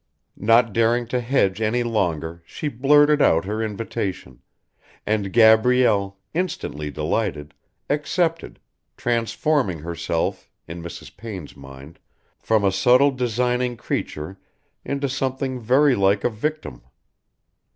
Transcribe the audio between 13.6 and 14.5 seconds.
creature